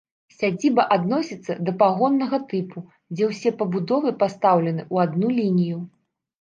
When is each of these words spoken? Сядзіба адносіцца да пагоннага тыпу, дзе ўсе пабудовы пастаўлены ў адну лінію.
Сядзіба 0.35 0.85
адносіцца 0.95 1.57
да 1.67 1.75
пагоннага 1.83 2.41
тыпу, 2.55 2.85
дзе 3.17 3.29
ўсе 3.31 3.49
пабудовы 3.63 4.17
пастаўлены 4.27 4.81
ў 4.93 5.07
адну 5.07 5.27
лінію. 5.39 5.79